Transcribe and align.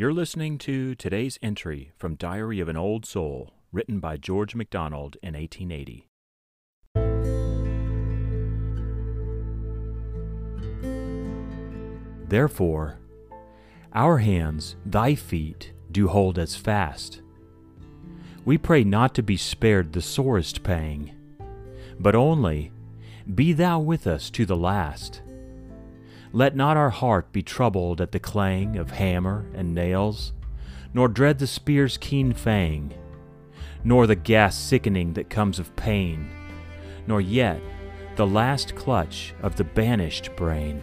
You're 0.00 0.14
listening 0.14 0.56
to 0.60 0.94
today's 0.94 1.38
entry 1.42 1.92
from 1.98 2.14
Diary 2.14 2.58
of 2.60 2.70
an 2.70 2.76
Old 2.78 3.04
Soul, 3.04 3.52
written 3.70 4.00
by 4.00 4.16
George 4.16 4.54
MacDonald 4.54 5.18
in 5.22 5.34
1880. 5.34 6.08
Therefore, 12.26 12.98
our 13.92 14.16
hands, 14.16 14.76
thy 14.86 15.14
feet, 15.14 15.74
do 15.92 16.08
hold 16.08 16.38
us 16.38 16.54
fast. 16.54 17.20
We 18.46 18.56
pray 18.56 18.84
not 18.84 19.14
to 19.16 19.22
be 19.22 19.36
spared 19.36 19.92
the 19.92 20.00
sorest 20.00 20.62
pang, 20.62 21.14
but 21.98 22.14
only, 22.14 22.72
be 23.34 23.52
thou 23.52 23.80
with 23.80 24.06
us 24.06 24.30
to 24.30 24.46
the 24.46 24.56
last. 24.56 25.20
Let 26.32 26.54
not 26.54 26.76
our 26.76 26.90
heart 26.90 27.32
be 27.32 27.42
troubled 27.42 28.00
at 28.00 28.12
the 28.12 28.20
clang 28.20 28.76
of 28.76 28.92
hammer 28.92 29.46
and 29.54 29.74
nails, 29.74 30.32
nor 30.94 31.08
dread 31.08 31.40
the 31.40 31.46
spear's 31.46 31.96
keen 31.96 32.32
fang, 32.32 32.94
nor 33.82 34.06
the 34.06 34.14
gas 34.14 34.56
sickening 34.56 35.14
that 35.14 35.28
comes 35.28 35.58
of 35.58 35.74
pain, 35.74 36.30
nor 37.06 37.20
yet 37.20 37.60
the 38.14 38.26
last 38.26 38.76
clutch 38.76 39.34
of 39.42 39.56
the 39.56 39.64
banished 39.64 40.34
brain. 40.36 40.80